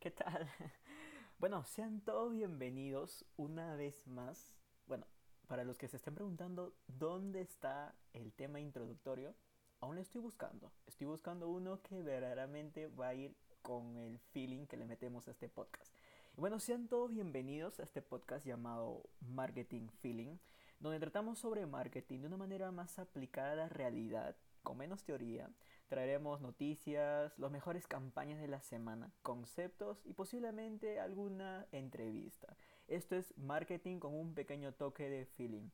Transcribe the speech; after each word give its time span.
¿qué 0.00 0.10
tal? 0.10 0.48
Bueno, 1.38 1.62
sean 1.64 2.00
todos 2.00 2.32
bienvenidos 2.32 3.24
una 3.36 3.76
vez 3.76 4.06
más. 4.08 4.56
Bueno, 4.86 5.06
para 5.46 5.62
los 5.62 5.78
que 5.78 5.86
se 5.86 5.98
estén 5.98 6.14
preguntando 6.14 6.74
dónde 6.88 7.42
está 7.42 7.94
el 8.12 8.32
tema 8.32 8.58
introductorio, 8.58 9.36
aún 9.80 9.94
lo 9.94 10.00
estoy 10.00 10.20
buscando. 10.20 10.72
Estoy 10.86 11.06
buscando 11.06 11.48
uno 11.48 11.80
que 11.82 12.02
verdaderamente 12.02 12.88
va 12.88 13.08
a 13.08 13.14
ir 13.14 13.36
con 13.62 13.96
el 13.98 14.18
feeling 14.18 14.66
que 14.66 14.78
le 14.78 14.86
metemos 14.86 15.28
a 15.28 15.30
este 15.30 15.48
podcast. 15.48 15.94
Y 16.36 16.40
bueno, 16.40 16.58
sean 16.58 16.88
todos 16.88 17.12
bienvenidos 17.12 17.78
a 17.78 17.84
este 17.84 18.02
podcast 18.02 18.44
llamado 18.44 19.02
Marketing 19.20 19.88
Feeling, 20.00 20.38
donde 20.80 20.98
tratamos 20.98 21.38
sobre 21.38 21.66
marketing 21.66 22.20
de 22.20 22.26
una 22.26 22.36
manera 22.36 22.72
más 22.72 22.98
aplicada 22.98 23.52
a 23.52 23.56
la 23.56 23.68
realidad 23.68 24.34
con 24.62 24.78
menos 24.78 25.04
teoría, 25.04 25.50
traeremos 25.88 26.40
noticias, 26.40 27.36
las 27.38 27.50
mejores 27.50 27.86
campañas 27.86 28.40
de 28.40 28.48
la 28.48 28.60
semana, 28.60 29.12
conceptos 29.22 30.04
y 30.04 30.12
posiblemente 30.12 31.00
alguna 31.00 31.66
entrevista. 31.72 32.56
Esto 32.86 33.16
es 33.16 33.36
marketing 33.36 33.98
con 33.98 34.14
un 34.14 34.34
pequeño 34.34 34.72
toque 34.72 35.08
de 35.08 35.24
feeling. 35.24 35.70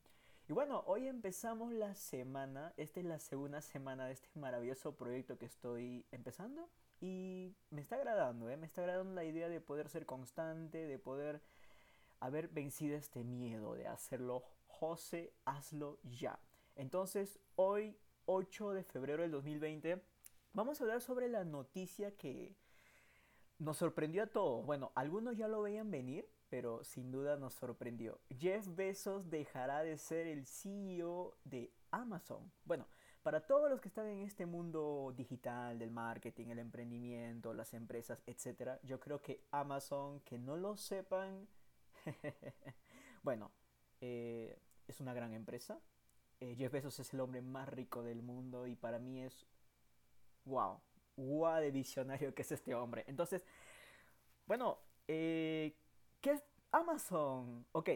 Y 0.48 0.52
bueno, 0.52 0.84
hoy 0.86 1.08
empezamos 1.08 1.72
la 1.72 1.94
semana, 1.94 2.72
esta 2.76 3.00
es 3.00 3.06
la 3.06 3.18
segunda 3.18 3.60
semana 3.60 4.06
de 4.06 4.12
este 4.12 4.28
maravilloso 4.38 4.94
proyecto 4.94 5.38
que 5.38 5.46
estoy 5.46 6.04
empezando 6.12 6.68
y 7.00 7.54
me 7.70 7.80
está 7.80 7.96
agradando, 7.96 8.48
¿eh? 8.50 8.56
me 8.56 8.66
está 8.66 8.82
agradando 8.82 9.14
la 9.14 9.24
idea 9.24 9.48
de 9.48 9.60
poder 9.60 9.88
ser 9.88 10.06
constante, 10.06 10.86
de 10.86 10.98
poder 10.98 11.42
haber 12.20 12.48
vencido 12.48 12.96
este 12.96 13.24
miedo 13.24 13.74
de 13.74 13.86
hacerlo. 13.86 14.44
José, 14.66 15.32
hazlo 15.44 15.98
ya. 16.02 16.38
Entonces, 16.76 17.38
hoy 17.56 17.96
8 18.26 18.72
de 18.72 18.84
febrero 18.84 19.22
del 19.22 19.30
2020, 19.30 20.02
vamos 20.54 20.80
a 20.80 20.84
hablar 20.84 21.00
sobre 21.00 21.28
la 21.28 21.44
noticia 21.44 22.16
que 22.16 22.56
nos 23.58 23.76
sorprendió 23.76 24.22
a 24.22 24.26
todos. 24.26 24.64
Bueno, 24.64 24.92
algunos 24.94 25.36
ya 25.36 25.48
lo 25.48 25.62
veían 25.62 25.90
venir, 25.90 26.28
pero 26.48 26.82
sin 26.84 27.10
duda 27.10 27.36
nos 27.36 27.54
sorprendió. 27.54 28.20
Jeff 28.30 28.66
Bezos 28.74 29.28
dejará 29.28 29.82
de 29.82 29.98
ser 29.98 30.26
el 30.26 30.46
CEO 30.46 31.36
de 31.44 31.72
Amazon. 31.90 32.50
Bueno, 32.64 32.86
para 33.22 33.46
todos 33.46 33.70
los 33.70 33.80
que 33.80 33.88
están 33.88 34.06
en 34.06 34.20
este 34.22 34.46
mundo 34.46 35.12
digital 35.16 35.78
del 35.78 35.90
marketing, 35.90 36.48
el 36.48 36.58
emprendimiento, 36.58 37.54
las 37.54 37.74
empresas, 37.74 38.22
etc., 38.26 38.78
yo 38.82 39.00
creo 39.00 39.20
que 39.20 39.44
Amazon, 39.50 40.20
que 40.20 40.38
no 40.38 40.56
lo 40.56 40.76
sepan, 40.76 41.48
bueno, 43.22 43.50
eh, 44.00 44.58
es 44.86 45.00
una 45.00 45.14
gran 45.14 45.32
empresa, 45.32 45.80
eh, 46.40 46.54
Jeff 46.56 46.72
Bezos 46.72 47.00
es 47.00 47.14
el 47.14 47.20
hombre 47.20 47.40
más 47.40 47.68
rico 47.68 48.02
del 48.02 48.22
mundo 48.22 48.66
y 48.66 48.76
para 48.76 48.98
mí 48.98 49.22
es 49.22 49.46
wow, 50.44 50.80
wow 51.16 51.60
de 51.60 51.70
visionario 51.70 52.34
que 52.34 52.42
es 52.42 52.52
este 52.52 52.74
hombre. 52.74 53.04
Entonces, 53.06 53.44
bueno, 54.46 54.78
eh, 55.08 55.76
¿qué 56.20 56.32
es 56.32 56.44
Amazon? 56.70 57.66
Ok, 57.72 57.90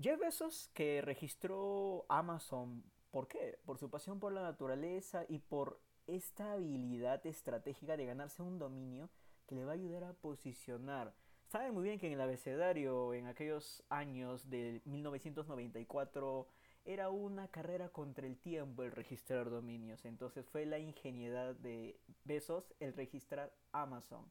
Jeff 0.00 0.18
Bezos 0.18 0.70
que 0.74 1.00
registró 1.02 2.06
Amazon, 2.08 2.82
¿por 3.10 3.28
qué? 3.28 3.58
Por 3.64 3.78
su 3.78 3.90
pasión 3.90 4.18
por 4.18 4.32
la 4.32 4.42
naturaleza 4.42 5.24
y 5.28 5.38
por 5.38 5.80
esta 6.06 6.52
habilidad 6.52 7.24
estratégica 7.26 7.96
de 7.96 8.06
ganarse 8.06 8.42
un 8.42 8.58
dominio 8.58 9.10
que 9.46 9.54
le 9.54 9.64
va 9.64 9.72
a 9.72 9.74
ayudar 9.74 10.04
a 10.04 10.14
posicionar. 10.14 11.14
Saben 11.46 11.74
muy 11.74 11.84
bien 11.84 11.98
que 11.98 12.06
en 12.06 12.14
el 12.14 12.20
abecedario, 12.20 13.12
en 13.12 13.26
aquellos 13.26 13.84
años 13.90 14.48
de 14.48 14.80
1994, 14.86 16.48
era 16.84 17.10
una 17.10 17.48
carrera 17.48 17.88
contra 17.90 18.26
el 18.26 18.38
tiempo 18.38 18.82
el 18.82 18.92
registrar 18.92 19.50
dominios. 19.50 20.04
Entonces 20.04 20.46
fue 20.46 20.66
la 20.66 20.78
ingeniedad 20.78 21.54
de 21.54 22.00
Besos 22.24 22.74
el 22.80 22.92
registrar 22.94 23.52
Amazon. 23.72 24.30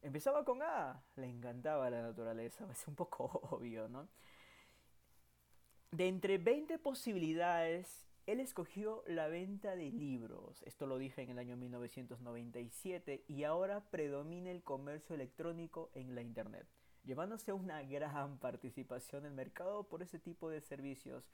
Empezaba 0.00 0.44
con 0.44 0.62
A, 0.62 1.02
le 1.16 1.26
encantaba 1.26 1.90
la 1.90 2.02
naturaleza, 2.02 2.66
es 2.72 2.86
un 2.86 2.94
poco 2.94 3.24
obvio, 3.50 3.88
¿no? 3.88 4.08
De 5.90 6.06
entre 6.06 6.38
20 6.38 6.78
posibilidades, 6.78 8.06
él 8.26 8.40
escogió 8.40 9.02
la 9.06 9.28
venta 9.28 9.74
de 9.74 9.90
libros, 9.90 10.62
esto 10.66 10.86
lo 10.86 10.98
dije 10.98 11.22
en 11.22 11.30
el 11.30 11.38
año 11.38 11.56
1997, 11.56 13.24
y 13.26 13.44
ahora 13.44 13.88
predomina 13.90 14.50
el 14.50 14.62
comercio 14.62 15.14
electrónico 15.14 15.90
en 15.94 16.14
la 16.14 16.20
Internet, 16.20 16.68
llevándose 17.04 17.54
una 17.54 17.82
gran 17.82 18.38
participación 18.38 19.24
en 19.24 19.30
el 19.30 19.34
mercado 19.34 19.88
por 19.88 20.02
ese 20.02 20.18
tipo 20.18 20.50
de 20.50 20.60
servicios. 20.60 21.24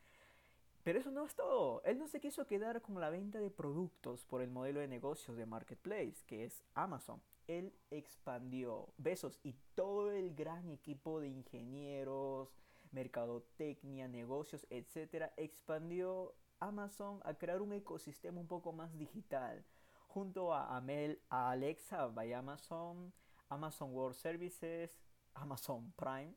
Pero 0.84 0.98
eso 0.98 1.10
no 1.10 1.24
es 1.24 1.34
todo. 1.34 1.82
Él 1.84 1.98
no 1.98 2.06
se 2.08 2.20
quiso 2.20 2.46
quedar 2.46 2.82
con 2.82 3.00
la 3.00 3.08
venta 3.08 3.40
de 3.40 3.50
productos 3.50 4.26
por 4.26 4.42
el 4.42 4.50
modelo 4.50 4.80
de 4.80 4.86
negocios 4.86 5.34
de 5.36 5.46
Marketplace, 5.46 6.22
que 6.26 6.44
es 6.44 6.62
Amazon. 6.74 7.22
Él 7.46 7.74
expandió 7.90 8.92
Besos 8.98 9.40
y 9.42 9.54
todo 9.74 10.12
el 10.12 10.34
gran 10.34 10.68
equipo 10.68 11.20
de 11.20 11.28
ingenieros, 11.28 12.54
mercadotecnia, 12.92 14.08
negocios, 14.08 14.66
etcétera, 14.68 15.32
expandió 15.38 16.34
Amazon 16.60 17.20
a 17.24 17.34
crear 17.34 17.62
un 17.62 17.72
ecosistema 17.72 18.38
un 18.40 18.46
poco 18.46 18.72
más 18.72 18.96
digital. 18.98 19.64
Junto 20.06 20.52
a 20.52 20.76
Amel, 20.76 21.18
a 21.30 21.50
Alexa 21.50 22.08
by 22.08 22.32
Amazon, 22.34 23.12
Amazon 23.48 23.92
World 23.94 24.16
Services, 24.16 25.00
Amazon 25.32 25.92
Prime, 25.96 26.34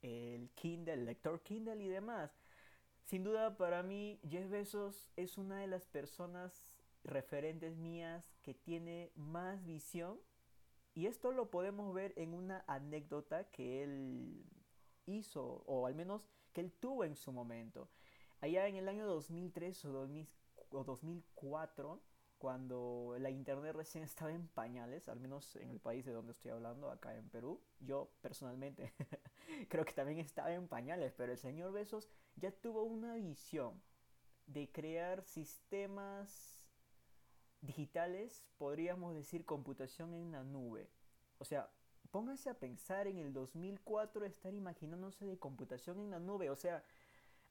el 0.00 0.50
Kindle, 0.54 0.94
el 0.94 1.04
lector 1.04 1.42
Kindle 1.42 1.82
y 1.82 1.88
demás. 1.88 2.43
Sin 3.04 3.22
duda 3.22 3.56
para 3.58 3.82
mí 3.82 4.18
Jeff 4.26 4.48
Bezos 4.50 5.10
es 5.16 5.36
una 5.36 5.58
de 5.60 5.66
las 5.66 5.86
personas 5.86 6.80
referentes 7.04 7.76
mías 7.76 8.34
que 8.42 8.54
tiene 8.54 9.12
más 9.14 9.64
visión 9.66 10.18
y 10.94 11.06
esto 11.06 11.30
lo 11.32 11.50
podemos 11.50 11.92
ver 11.92 12.14
en 12.16 12.32
una 12.32 12.64
anécdota 12.66 13.50
que 13.50 13.82
él 13.82 14.46
hizo 15.04 15.64
o 15.66 15.86
al 15.86 15.94
menos 15.94 16.22
que 16.54 16.62
él 16.62 16.72
tuvo 16.72 17.04
en 17.04 17.14
su 17.14 17.30
momento. 17.30 17.90
Allá 18.40 18.68
en 18.68 18.76
el 18.76 18.88
año 18.88 19.06
2003 19.06 19.84
o, 19.84 20.84
2004 20.84 22.00
cuando 22.38 23.16
la 23.18 23.30
internet 23.30 23.74
recién 23.74 24.04
estaba 24.04 24.32
en 24.32 24.48
pañales, 24.48 25.08
al 25.10 25.20
menos 25.20 25.56
en 25.56 25.68
el 25.68 25.80
país 25.80 26.06
de 26.06 26.12
donde 26.12 26.32
estoy 26.32 26.52
hablando, 26.52 26.90
acá 26.90 27.14
en 27.16 27.28
Perú. 27.28 27.60
Yo 27.80 28.10
personalmente 28.22 28.94
creo 29.68 29.84
que 29.84 29.92
también 29.92 30.20
estaba 30.20 30.54
en 30.54 30.68
pañales, 30.68 31.12
pero 31.12 31.32
el 31.32 31.38
señor 31.38 31.72
Besos 31.72 32.08
ya 32.36 32.50
tuvo 32.50 32.84
una 32.84 33.14
visión 33.16 33.80
de 34.46 34.70
crear 34.70 35.22
sistemas 35.22 36.68
digitales, 37.60 38.44
podríamos 38.58 39.14
decir 39.14 39.44
computación 39.44 40.14
en 40.14 40.32
la 40.32 40.44
nube. 40.44 40.90
O 41.38 41.44
sea, 41.44 41.70
póngase 42.10 42.50
a 42.50 42.58
pensar 42.58 43.06
en 43.06 43.18
el 43.18 43.32
2004 43.32 44.24
estar 44.24 44.54
imaginándose 44.54 45.24
de 45.24 45.38
computación 45.38 46.00
en 46.00 46.10
la 46.10 46.20
nube, 46.20 46.50
o 46.50 46.56
sea, 46.56 46.84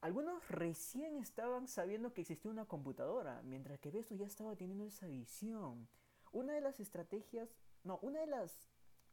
algunos 0.03 0.45
recién 0.49 1.15
estaban 1.15 1.69
sabiendo 1.69 2.13
que 2.13 2.21
existía 2.21 2.51
una 2.51 2.65
computadora, 2.65 3.41
mientras 3.43 3.79
que 3.79 3.89
Besos 3.89 4.17
ya 4.17 4.25
estaba 4.25 4.53
teniendo 4.53 4.83
esa 4.83 5.07
visión. 5.07 5.87
Una 6.33 6.51
de 6.51 6.59
las 6.59 6.81
estrategias, 6.81 7.55
no, 7.85 7.99
una 8.01 8.19
de 8.19 8.27
las, 8.27 8.53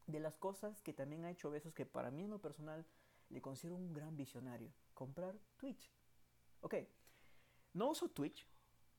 de 0.08 0.18
las 0.18 0.36
cosas 0.36 0.82
que 0.82 0.92
también 0.92 1.24
ha 1.24 1.30
hecho 1.30 1.48
Besos, 1.48 1.74
que 1.74 1.86
para 1.86 2.10
mí 2.10 2.24
en 2.24 2.30
lo 2.30 2.40
personal 2.40 2.84
le 3.28 3.40
considero 3.40 3.76
un 3.76 3.92
gran 3.92 4.16
visionario, 4.16 4.72
comprar 5.00 5.34
Twitch. 5.56 5.90
Ok, 6.60 6.74
no 7.72 7.88
uso 7.88 8.10
Twitch, 8.10 8.46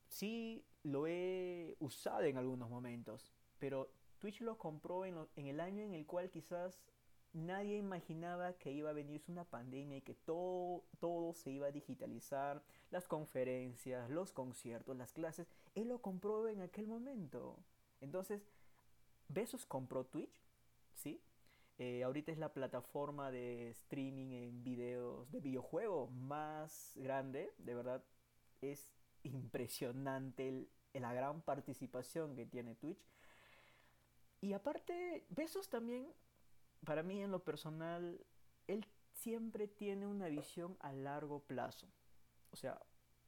sí 0.08 0.64
lo 0.82 1.06
he 1.06 1.76
usado 1.78 2.22
en 2.22 2.36
algunos 2.36 2.68
momentos, 2.68 3.32
pero 3.60 3.88
Twitch 4.18 4.40
lo 4.40 4.58
compró 4.58 5.04
en, 5.04 5.16
el 5.36 5.60
año 5.60 5.84
en 5.84 5.94
el 5.94 6.04
cual 6.04 6.28
quizás 6.28 6.80
nadie 7.32 7.76
imaginaba 7.76 8.54
que 8.54 8.72
iba 8.72 8.90
a 8.90 8.94
venirse 8.94 9.30
una 9.30 9.44
pandemia 9.44 9.98
y 9.98 10.00
que 10.00 10.14
todo, 10.14 10.82
todo 10.98 11.34
se 11.34 11.52
iba 11.52 11.68
a 11.68 11.70
digitalizar, 11.70 12.64
las 12.90 13.06
conferencias, 13.06 14.10
los 14.10 14.32
conciertos, 14.32 14.96
las 14.96 15.12
clases. 15.12 15.46
Él 15.76 15.86
lo 15.86 16.02
compró 16.02 16.48
en 16.48 16.62
aquel 16.62 16.88
momento. 16.88 17.56
Entonces, 18.00 18.42
Besos 19.28 19.66
compró 19.66 20.04
Twitch, 20.04 20.42
¿sí? 20.94 21.22
Eh, 21.84 22.04
ahorita 22.04 22.30
es 22.30 22.38
la 22.38 22.54
plataforma 22.54 23.32
de 23.32 23.70
streaming 23.70 24.30
en 24.30 24.62
videos 24.62 25.28
de 25.32 25.40
videojuegos 25.40 26.12
más 26.12 26.92
grande, 26.94 27.52
de 27.58 27.74
verdad 27.74 28.04
es 28.60 28.88
impresionante 29.24 30.68
la 30.92 31.12
gran 31.12 31.42
participación 31.42 32.36
que 32.36 32.46
tiene 32.46 32.76
Twitch. 32.76 33.04
Y 34.40 34.52
aparte, 34.52 35.26
Besos 35.30 35.68
también 35.68 36.06
para 36.86 37.02
mí 37.02 37.20
en 37.20 37.32
lo 37.32 37.42
personal, 37.42 38.24
él 38.68 38.86
siempre 39.14 39.66
tiene 39.66 40.06
una 40.06 40.28
visión 40.28 40.76
a 40.78 40.92
largo 40.92 41.40
plazo. 41.40 41.88
O 42.52 42.56
sea, 42.56 42.80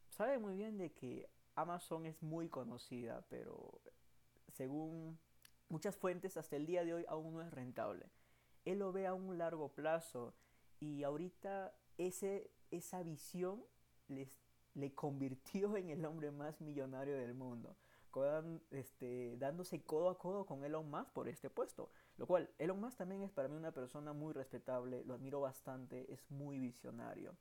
sabe 0.07 0.39
muy 0.39 0.55
bien 0.55 0.77
de 0.77 0.93
que 0.93 1.29
Amazon 1.55 2.05
es 2.05 2.23
muy 2.23 2.47
conocida, 2.47 3.25
pero 3.27 3.81
según 4.53 5.19
muchas 5.67 5.97
fuentes, 5.97 6.37
hasta 6.37 6.55
el 6.55 6.65
día 6.65 6.85
de 6.85 6.93
hoy 6.93 7.05
aún 7.09 7.33
no 7.33 7.41
es 7.41 7.51
rentable. 7.51 8.09
Él 8.65 8.79
lo 8.79 8.91
ve 8.91 9.07
a 9.07 9.13
un 9.13 9.37
largo 9.37 9.69
plazo 9.69 10.33
y 10.79 11.03
ahorita 11.03 11.73
ese, 11.97 12.51
esa 12.71 13.03
visión 13.03 13.63
les, 14.07 14.39
le 14.73 14.93
convirtió 14.93 15.77
en 15.77 15.89
el 15.89 16.05
hombre 16.05 16.31
más 16.31 16.59
millonario 16.61 17.17
del 17.17 17.33
mundo 17.33 17.77
acaban 18.21 18.61
este, 18.71 19.35
dándose 19.37 19.83
codo 19.83 20.09
a 20.09 20.17
codo 20.17 20.45
con 20.45 20.63
Elon 20.63 20.89
Musk 20.89 21.11
por 21.11 21.27
este 21.27 21.49
puesto. 21.49 21.91
Lo 22.17 22.25
cual, 22.25 22.49
Elon 22.57 22.79
Musk 22.79 22.97
también 22.97 23.21
es 23.21 23.31
para 23.31 23.47
mí 23.47 23.55
una 23.55 23.71
persona 23.71 24.13
muy 24.13 24.33
respetable, 24.33 25.03
lo 25.03 25.15
admiro 25.15 25.41
bastante, 25.41 26.11
es 26.11 26.29
muy 26.31 26.59
visionario. 26.59 27.35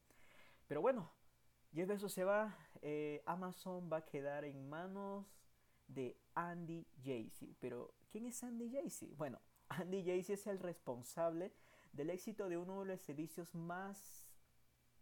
Pero 0.67 0.81
bueno, 0.81 1.13
Jeff 1.73 1.89
Bezos 1.89 2.13
se 2.13 2.25
va, 2.25 2.57
eh, 2.83 3.23
Amazon 3.27 3.89
va 3.93 3.99
a 3.99 4.05
quedar 4.05 4.45
en 4.45 4.69
manos 4.69 5.27
de 5.87 6.19
Andy 6.35 6.87
Jassy. 7.03 7.55
Pero, 7.61 7.95
¿quién 8.11 8.27
es 8.27 8.43
Andy 8.43 8.71
Jassy? 8.71 9.15
Bueno, 9.15 9.41
Andy 9.81 10.05
Jassy 10.05 10.35
es 10.35 10.47
el 10.47 10.59
responsable 10.59 11.53
del 11.93 12.11
éxito 12.11 12.49
de 12.49 12.57
uno 12.59 12.81
de 12.81 12.87
los 12.87 13.01
servicios 13.01 13.55
más 13.55 14.27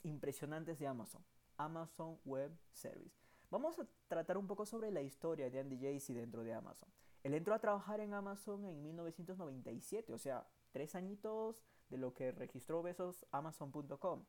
impresionantes 0.03 0.79
de 0.79 0.87
Amazon, 0.87 1.25
Amazon 1.57 2.19
Web 2.25 2.57
Service. 2.73 3.17
Vamos 3.51 3.79
a 3.79 3.87
tratar 4.09 4.39
un 4.39 4.47
poco 4.47 4.65
sobre 4.67 4.91
la 4.91 5.03
historia 5.03 5.51
de 5.51 5.61
Andy 5.61 5.79
Jassy 5.79 6.15
dentro 6.15 6.43
de 6.43 6.55
Amazon. 6.55 6.89
Él 7.23 7.35
entró 7.35 7.55
a 7.55 7.61
trabajar 7.61 8.01
en 8.01 8.15
Amazon 8.15 8.65
en 8.65 8.83
1997, 8.83 10.13
o 10.13 10.19
sea, 10.19 10.47
tres 10.73 10.95
añitos 10.95 11.63
de 11.89 11.99
lo 11.99 12.15
que 12.15 12.33
registró 12.33 12.83
Besos 12.83 13.27
Amazon.com. 13.31 14.25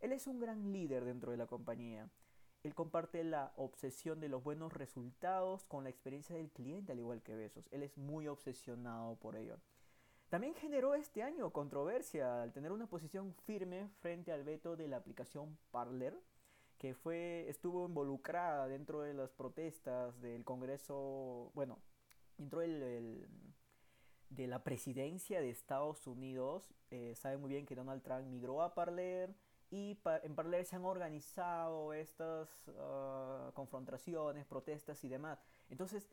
Él 0.00 0.12
es 0.12 0.26
un 0.26 0.38
gran 0.38 0.72
líder 0.72 1.04
dentro 1.04 1.32
de 1.32 1.38
la 1.38 1.46
compañía. 1.46 2.08
Él 2.64 2.74
comparte 2.74 3.22
la 3.22 3.52
obsesión 3.56 4.20
de 4.20 4.28
los 4.28 4.42
buenos 4.42 4.72
resultados 4.72 5.64
con 5.64 5.84
la 5.84 5.90
experiencia 5.90 6.36
del 6.36 6.50
cliente, 6.50 6.92
al 6.92 6.98
igual 6.98 7.22
que 7.22 7.36
Besos. 7.36 7.68
Él 7.70 7.82
es 7.82 7.96
muy 7.96 8.26
obsesionado 8.26 9.16
por 9.16 9.36
ello. 9.36 9.58
También 10.28 10.54
generó 10.54 10.94
este 10.94 11.22
año 11.22 11.50
controversia 11.50 12.42
al 12.42 12.52
tener 12.52 12.72
una 12.72 12.86
posición 12.86 13.34
firme 13.46 13.88
frente 14.00 14.32
al 14.32 14.44
veto 14.44 14.76
de 14.76 14.88
la 14.88 14.98
aplicación 14.98 15.56
Parler, 15.70 16.20
que 16.76 16.94
fue, 16.94 17.48
estuvo 17.48 17.86
involucrada 17.86 18.68
dentro 18.68 19.00
de 19.00 19.14
las 19.14 19.32
protestas 19.32 20.20
del 20.20 20.44
Congreso, 20.44 21.50
bueno, 21.54 21.78
dentro 22.36 22.60
del, 22.60 23.26
de 24.28 24.46
la 24.46 24.62
presidencia 24.64 25.40
de 25.40 25.50
Estados 25.50 26.06
Unidos. 26.06 26.74
Eh, 26.90 27.14
sabe 27.14 27.38
muy 27.38 27.50
bien 27.50 27.66
que 27.66 27.74
Donald 27.74 28.02
Trump 28.02 28.26
migró 28.26 28.62
a 28.62 28.74
Parler 28.74 29.34
y 29.70 29.98
en 30.22 30.34
Parler 30.34 30.64
se 30.64 30.76
han 30.76 30.84
organizado 30.84 31.92
estas 31.92 32.48
ah, 32.78 33.50
confrontaciones, 33.54 34.46
protestas 34.46 35.02
y 35.04 35.08
demás. 35.08 35.38
Entonces, 35.68 36.08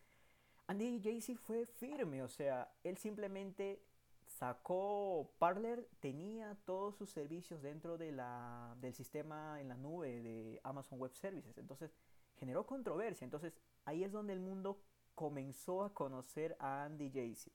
Andy 0.68 1.00
Jassy 1.02 1.36
fue 1.36 1.66
firme, 1.66 2.24
o 2.24 2.28
sea, 2.28 2.72
él 2.84 2.98
simplemente 2.98 3.82
sacó 4.26 5.32
Parler, 5.40 5.88
tenía 6.00 6.58
todos 6.66 6.96
sus 6.96 7.10
servicios 7.10 7.62
dentro 7.62 7.98
de 7.98 8.12
la, 8.12 8.76
del 8.82 8.94
sistema 8.94 9.62
en 9.62 9.70
la 9.70 9.78
nube 9.78 10.22
de 10.22 10.60
Amazon 10.64 11.00
Web 11.00 11.14
Services. 11.14 11.58
Entonces 11.58 11.96
generó 12.38 12.66
controversia. 12.66 13.26
Entonces 13.26 13.60
ahí 13.86 14.04
es 14.04 14.12
donde 14.12 14.34
el 14.34 14.40
mundo 14.40 14.82
comenzó 15.14 15.84
a 15.84 15.94
conocer 15.94 16.58
a 16.60 16.84
Andy 16.84 17.10
Jassy. 17.10 17.52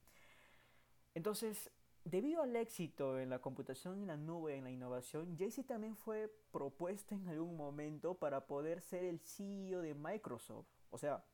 Entonces, 1.15 1.71
debido 2.05 2.43
al 2.43 2.57
éxito 2.57 3.19
en 3.19 3.31
la 3.31 3.41
computación 3.41 4.01
en 4.01 4.07
la 4.07 4.17
nube, 4.17 4.57
en 4.57 4.65
la 4.65 4.71
innovación, 4.71 5.37
Jassy 5.39 5.63
también 5.63 5.97
fue 5.97 6.33
propuesto 6.51 7.15
en 7.15 7.29
algún 7.29 7.57
momento 7.57 8.15
para 8.15 8.47
poder 8.47 8.81
ser 8.81 9.05
el 9.05 9.21
CEO 9.21 9.81
de 9.83 9.95
Microsoft. 9.95 10.69
O 10.91 10.99
sea, 10.99 11.25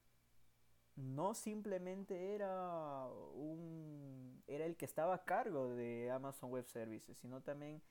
no 0.97 1.35
simplemente 1.35 2.35
era 2.35 3.07
un 3.35 4.43
era 4.47 4.65
el 4.65 4.77
que 4.77 4.85
estaba 4.85 5.15
a 5.15 5.25
cargo 5.25 5.75
de 5.75 6.11
Amazon 6.11 6.51
Web 6.51 6.67
Services, 6.67 7.17
sino 7.19 7.43
también 7.43 7.83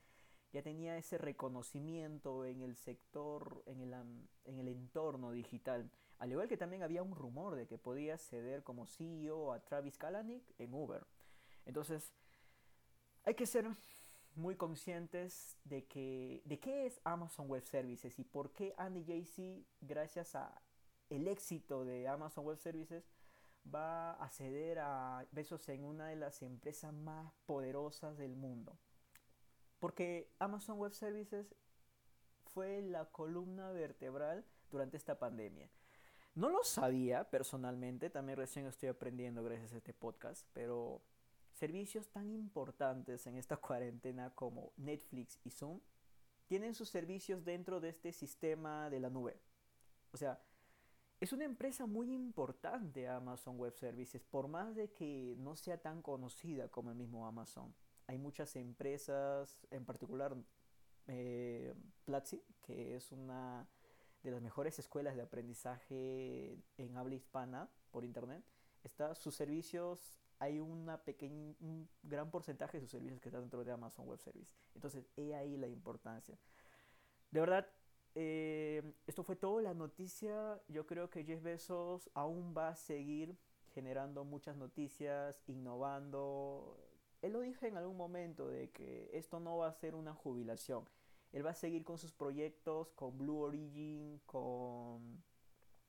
ya 0.52 0.62
tenía 0.62 0.96
ese 0.96 1.18
reconocimiento 1.18 2.44
en 2.44 2.62
el 2.62 2.76
sector, 2.76 3.62
en 3.66 3.80
el, 3.80 3.92
en 4.44 4.58
el 4.58 4.68
entorno 4.68 5.32
digital. 5.32 5.90
Al 6.18 6.32
igual 6.32 6.48
que 6.48 6.56
también 6.56 6.82
había 6.82 7.02
un 7.02 7.14
rumor 7.14 7.56
de 7.56 7.66
que 7.66 7.76
podía 7.76 8.16
ceder 8.16 8.62
como 8.62 8.86
CEO 8.86 9.52
a 9.52 9.60
Travis 9.60 9.98
Kalanick 9.98 10.44
en 10.58 10.72
Uber. 10.72 11.06
Entonces, 11.66 12.14
hay 13.26 13.34
que 13.34 13.46
ser 13.46 13.68
muy 14.36 14.54
conscientes 14.56 15.56
de 15.64 15.84
que 15.86 16.42
de 16.44 16.58
qué 16.58 16.86
es 16.86 17.00
Amazon 17.04 17.48
Web 17.48 17.64
Services 17.64 18.18
y 18.18 18.24
por 18.24 18.52
qué 18.52 18.74
Andy 18.78 19.04
Jassy, 19.04 19.66
gracias 19.80 20.34
a 20.34 20.62
el 21.10 21.28
éxito 21.28 21.84
de 21.84 22.08
Amazon 22.08 22.44
Web 22.44 22.58
Services 22.58 23.04
va 23.72 24.12
a 24.12 24.28
ceder 24.30 24.78
a 24.78 25.26
besos 25.32 25.68
en 25.68 25.84
una 25.84 26.08
de 26.08 26.16
las 26.16 26.42
empresas 26.42 26.92
más 26.92 27.32
poderosas 27.46 28.16
del 28.16 28.36
mundo. 28.36 28.78
Porque 29.80 30.32
Amazon 30.38 30.78
Web 30.78 30.94
Services 30.94 31.54
fue 32.44 32.80
la 32.82 33.06
columna 33.06 33.70
vertebral 33.72 34.44
durante 34.70 34.96
esta 34.96 35.18
pandemia. 35.18 35.68
No 36.34 36.48
lo 36.48 36.62
sabía 36.64 37.28
personalmente, 37.30 38.10
también 38.10 38.38
recién 38.38 38.66
estoy 38.66 38.88
aprendiendo 38.88 39.42
gracias 39.42 39.72
a 39.72 39.78
este 39.78 39.94
podcast, 39.94 40.46
pero 40.52 41.02
servicios 41.56 42.08
tan 42.10 42.30
importantes 42.30 43.26
en 43.26 43.36
esta 43.36 43.56
cuarentena 43.66 44.30
como 44.34 44.72
Netflix 44.76 45.40
y 45.44 45.50
Zoom 45.50 45.80
tienen 46.46 46.74
sus 46.74 46.90
servicios 46.90 47.44
dentro 47.44 47.80
de 47.80 47.88
este 47.88 48.12
sistema 48.12 48.88
de 48.90 49.00
la 49.00 49.10
nube. 49.10 49.40
O 50.12 50.16
sea, 50.16 50.40
es 51.18 51.32
una 51.32 51.44
empresa 51.44 51.86
muy 51.86 52.12
importante 52.12 53.08
Amazon 53.08 53.58
Web 53.58 53.74
Services, 53.74 54.22
por 54.22 54.48
más 54.48 54.76
de 54.76 54.92
que 54.92 55.34
no 55.38 55.56
sea 55.56 55.78
tan 55.78 56.02
conocida 56.02 56.68
como 56.68 56.90
el 56.90 56.96
mismo 56.96 57.26
Amazon. 57.26 57.74
Hay 58.06 58.18
muchas 58.18 58.54
empresas, 58.54 59.66
en 59.70 59.84
particular 59.84 60.36
eh, 61.08 61.74
Platzi, 62.04 62.44
que 62.62 62.96
es 62.96 63.10
una 63.10 63.66
de 64.22 64.30
las 64.30 64.42
mejores 64.42 64.78
escuelas 64.78 65.16
de 65.16 65.22
aprendizaje 65.22 66.58
en 66.76 66.96
habla 66.96 67.14
hispana 67.14 67.68
por 67.90 68.04
internet. 68.04 68.44
Está, 68.84 69.14
sus 69.14 69.34
servicios, 69.34 70.20
hay 70.38 70.60
un 70.60 71.88
gran 72.02 72.30
porcentaje 72.30 72.78
de 72.78 72.82
sus 72.82 72.90
servicios 72.90 73.20
que 73.20 73.28
está 73.28 73.40
dentro 73.40 73.64
de 73.64 73.72
Amazon 73.72 74.06
Web 74.06 74.18
Services. 74.18 74.54
Entonces, 74.74 75.08
he 75.16 75.34
ahí 75.34 75.56
la 75.56 75.68
importancia. 75.68 76.38
De 77.30 77.40
verdad, 77.40 77.66
eh, 78.14 78.94
esto 79.06 79.22
fue 79.22 79.36
todo 79.36 79.60
la 79.60 79.74
noticia. 79.74 80.60
Yo 80.68 80.86
creo 80.86 81.10
que 81.10 81.24
Jeff 81.24 81.42
Bezos 81.42 82.10
aún 82.14 82.54
va 82.56 82.68
a 82.68 82.74
seguir 82.76 83.36
generando 83.74 84.24
muchas 84.24 84.56
noticias, 84.56 85.42
innovando. 85.46 86.78
Él 87.20 87.34
lo 87.34 87.40
dijo 87.40 87.66
en 87.66 87.76
algún 87.76 87.98
momento 87.98 88.48
de 88.48 88.70
que 88.70 89.10
esto 89.12 89.38
no 89.38 89.58
va 89.58 89.68
a 89.68 89.72
ser 89.72 89.94
una 89.94 90.14
jubilación. 90.14 90.88
Él 91.32 91.44
va 91.44 91.50
a 91.50 91.54
seguir 91.54 91.84
con 91.84 91.98
sus 91.98 92.12
proyectos, 92.12 92.90
con 92.92 93.18
Blue 93.18 93.40
Origin, 93.40 94.18
con 94.24 95.22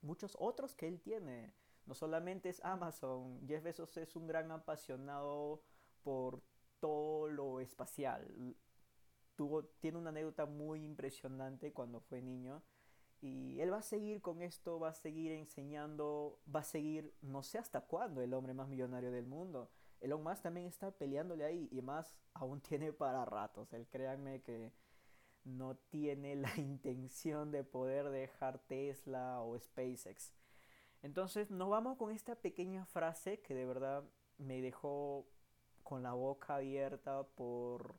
muchos 0.02 0.36
otros 0.38 0.74
que 0.74 0.86
él 0.86 1.00
tiene. 1.00 1.54
No 1.88 1.94
solamente 1.94 2.50
es 2.50 2.64
Amazon. 2.64 3.40
Jeff 3.48 3.64
Bezos 3.64 3.96
es 3.96 4.14
un 4.14 4.28
gran 4.28 4.52
apasionado 4.52 5.62
por 6.04 6.40
todo 6.78 7.26
lo 7.26 7.58
espacial 7.58 8.56
tiene 9.80 9.98
una 9.98 10.10
anécdota 10.10 10.46
muy 10.46 10.84
impresionante 10.84 11.72
cuando 11.72 12.00
fue 12.00 12.20
niño. 12.20 12.62
Y 13.20 13.60
él 13.60 13.72
va 13.72 13.78
a 13.78 13.82
seguir 13.82 14.20
con 14.20 14.42
esto, 14.42 14.78
va 14.78 14.90
a 14.90 14.94
seguir 14.94 15.32
enseñando, 15.32 16.40
va 16.54 16.60
a 16.60 16.64
seguir, 16.64 17.14
no 17.20 17.42
sé 17.42 17.58
hasta 17.58 17.80
cuándo, 17.80 18.22
el 18.22 18.32
hombre 18.32 18.54
más 18.54 18.68
millonario 18.68 19.10
del 19.10 19.26
mundo. 19.26 19.70
Elon 20.00 20.22
Musk 20.22 20.42
también 20.42 20.66
está 20.66 20.92
peleándole 20.92 21.44
ahí 21.44 21.68
y 21.72 21.82
más 21.82 22.16
aún 22.34 22.60
tiene 22.68 22.92
para 22.92 23.24
ratos. 23.24 23.72
Él 23.72 23.88
créanme 23.88 24.42
que 24.42 24.72
no 25.44 25.76
tiene 25.76 26.36
la 26.36 26.54
intención 26.56 27.50
de 27.50 27.64
poder 27.64 28.10
dejar 28.10 28.58
Tesla 28.66 29.40
o 29.40 29.58
SpaceX. 29.58 30.32
Entonces 31.02 31.50
nos 31.50 31.68
vamos 31.70 31.96
con 31.96 32.10
esta 32.10 32.34
pequeña 32.34 32.84
frase 32.86 33.40
que 33.40 33.54
de 33.54 33.64
verdad 33.66 34.04
me 34.38 34.60
dejó 34.60 35.26
con 35.82 36.02
la 36.02 36.12
boca 36.12 36.56
abierta 36.56 37.26
por 37.26 37.94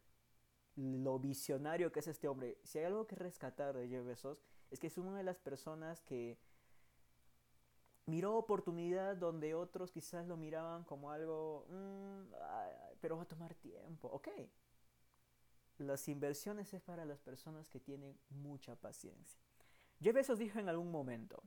lo 0.75 1.19
visionario 1.19 1.91
que 1.91 1.99
es 1.99 2.07
este 2.07 2.27
hombre. 2.27 2.57
Si 2.63 2.79
hay 2.79 2.85
algo 2.85 3.07
que 3.07 3.15
rescatar 3.15 3.75
de 3.75 3.87
Jeff 3.87 4.05
Bezos, 4.05 4.43
es 4.69 4.79
que 4.79 4.87
es 4.87 4.97
una 4.97 5.17
de 5.17 5.23
las 5.23 5.39
personas 5.39 6.01
que 6.01 6.37
miró 8.05 8.35
oportunidad 8.37 9.15
donde 9.15 9.53
otros 9.53 9.91
quizás 9.91 10.27
lo 10.27 10.37
miraban 10.37 10.83
como 10.83 11.11
algo, 11.11 11.65
mm, 11.69 12.33
pero 13.01 13.17
va 13.17 13.23
a 13.23 13.27
tomar 13.27 13.55
tiempo. 13.55 14.07
Ok, 14.09 14.29
las 15.77 16.07
inversiones 16.07 16.73
es 16.73 16.81
para 16.81 17.05
las 17.05 17.19
personas 17.19 17.69
que 17.69 17.79
tienen 17.79 18.17
mucha 18.29 18.75
paciencia. 18.75 19.39
Jeff 20.01 20.13
Bezos 20.13 20.39
dijo 20.39 20.59
en 20.59 20.69
algún 20.69 20.91
momento, 20.91 21.41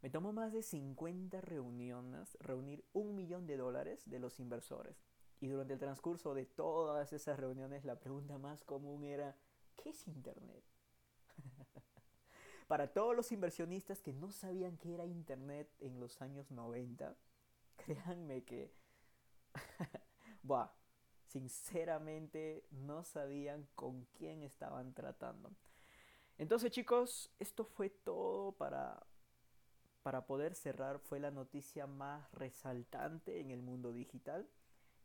me 0.00 0.10
tomó 0.10 0.32
más 0.32 0.52
de 0.52 0.62
50 0.62 1.40
reuniones 1.40 2.36
reunir 2.40 2.84
un 2.92 3.14
millón 3.14 3.46
de 3.46 3.56
dólares 3.56 4.08
de 4.08 4.20
los 4.20 4.38
inversores. 4.38 5.02
Y 5.40 5.48
durante 5.48 5.74
el 5.74 5.78
transcurso 5.78 6.34
de 6.34 6.46
todas 6.46 7.12
esas 7.12 7.38
reuniones 7.38 7.84
la 7.84 7.98
pregunta 7.98 8.38
más 8.38 8.64
común 8.64 9.04
era, 9.04 9.36
¿qué 9.76 9.90
es 9.90 10.06
Internet? 10.06 10.64
Para 12.68 12.92
todos 12.92 13.16
los 13.16 13.32
inversionistas 13.32 14.00
que 14.00 14.12
no 14.12 14.30
sabían 14.30 14.76
qué 14.76 14.94
era 14.94 15.06
Internet 15.06 15.68
en 15.80 16.00
los 16.00 16.20
años 16.22 16.50
90, 16.50 17.16
créanme 17.76 18.44
que, 18.44 18.72
buah, 20.42 20.70
sinceramente 21.26 22.66
no 22.70 23.04
sabían 23.04 23.68
con 23.74 24.04
quién 24.16 24.42
estaban 24.42 24.94
tratando. 24.94 25.50
Entonces 26.36 26.70
chicos, 26.70 27.30
esto 27.38 27.64
fue 27.64 27.90
todo 27.90 28.52
para 28.52 29.04
para 30.08 30.24
poder 30.24 30.54
cerrar 30.54 31.00
fue 31.00 31.20
la 31.20 31.30
noticia 31.30 31.86
más 31.86 32.32
resaltante 32.32 33.40
en 33.40 33.50
el 33.50 33.60
mundo 33.60 33.92
digital. 33.92 34.48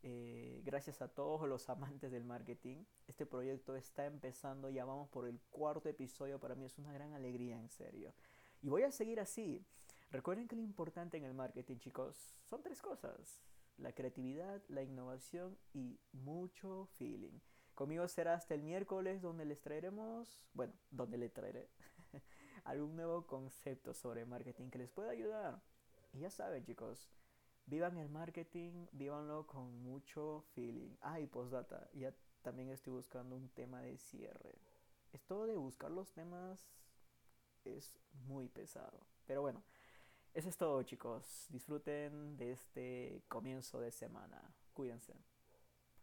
Eh, 0.02 0.62
gracias 0.64 1.02
a 1.02 1.08
todos 1.08 1.46
los 1.46 1.68
amantes 1.68 2.10
del 2.10 2.24
marketing, 2.24 2.86
este 3.06 3.26
proyecto 3.26 3.76
está 3.76 4.06
empezando, 4.06 4.70
ya 4.70 4.86
vamos 4.86 5.10
por 5.10 5.28
el 5.28 5.38
cuarto 5.50 5.90
episodio, 5.90 6.40
para 6.40 6.54
mí 6.54 6.64
es 6.64 6.78
una 6.78 6.90
gran 6.90 7.12
alegría, 7.12 7.60
en 7.60 7.68
serio. 7.68 8.14
Y 8.62 8.70
voy 8.70 8.84
a 8.84 8.90
seguir 8.90 9.20
así. 9.20 9.62
Recuerden 10.10 10.48
que 10.48 10.56
lo 10.56 10.62
importante 10.62 11.18
en 11.18 11.24
el 11.24 11.34
marketing, 11.34 11.76
chicos, 11.76 12.38
son 12.48 12.62
tres 12.62 12.80
cosas. 12.80 13.42
La 13.76 13.92
creatividad, 13.92 14.62
la 14.68 14.82
innovación 14.82 15.58
y 15.74 16.00
mucho 16.12 16.88
feeling. 16.96 17.40
Conmigo 17.74 18.08
será 18.08 18.32
hasta 18.32 18.54
el 18.54 18.62
miércoles 18.62 19.20
donde 19.20 19.44
les 19.44 19.60
traeremos, 19.60 20.40
bueno, 20.54 20.72
donde 20.90 21.18
le 21.18 21.28
traeré 21.28 21.68
algún 22.64 22.96
nuevo 22.96 23.26
concepto 23.26 23.94
sobre 23.94 24.24
marketing 24.24 24.70
que 24.70 24.78
les 24.78 24.90
pueda 24.90 25.10
ayudar. 25.10 25.60
Y 26.12 26.20
ya 26.20 26.30
saben, 26.30 26.64
chicos, 26.64 27.10
vivan 27.66 27.98
el 27.98 28.08
marketing, 28.08 28.86
vívanlo 28.92 29.46
con 29.46 29.82
mucho 29.82 30.44
feeling. 30.54 30.96
Ah, 31.00 31.20
y 31.20 31.26
postdata, 31.26 31.88
ya 31.92 32.14
también 32.42 32.70
estoy 32.70 32.92
buscando 32.92 33.36
un 33.36 33.48
tema 33.50 33.80
de 33.80 33.96
cierre. 33.98 34.58
Esto 35.12 35.46
de 35.46 35.56
buscar 35.56 35.90
los 35.90 36.12
temas 36.12 36.66
es 37.64 37.92
muy 38.26 38.48
pesado. 38.48 39.06
Pero 39.26 39.42
bueno, 39.42 39.62
eso 40.34 40.48
es 40.48 40.56
todo, 40.56 40.82
chicos. 40.82 41.46
Disfruten 41.48 42.36
de 42.36 42.52
este 42.52 43.22
comienzo 43.28 43.80
de 43.80 43.92
semana. 43.92 44.42
Cuídense. 44.72 45.14